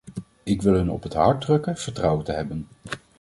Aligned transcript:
Ik 0.43 0.61
wil 0.61 0.73
hun 0.73 0.89
op 0.91 1.03
het 1.03 1.13
hart 1.13 1.41
drukken 1.41 1.77
vertrouwen 1.77 2.25
te 2.25 2.31
hebben. 2.31 2.67